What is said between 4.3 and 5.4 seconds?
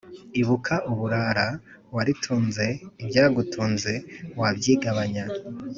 babyigabanya